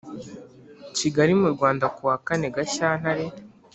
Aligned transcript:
Kigali 0.97 1.33
mu 1.41 1.49
Rwanda 1.55 1.85
kuwa 1.95 2.15
kane 2.25 2.47
Gashyantare 2.55 3.25